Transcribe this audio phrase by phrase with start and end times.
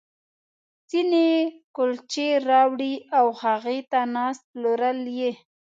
[0.89, 1.27] ځينې
[1.75, 5.31] کُلچې راوړي او هغې ته ناست، پلورل یې.